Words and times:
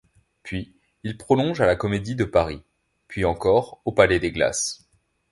Puis 0.41 0.73
il 1.03 1.15
prolonge 1.15 1.61
à 1.61 1.67
la 1.67 1.75
comédie 1.75 2.15
de 2.15 2.23
Paris; 2.23 2.63
puis 3.07 3.23
encore 3.23 3.83
aux 3.85 3.91
Palais 3.91 4.17
des 4.17 4.31
Glaces. 4.31 4.89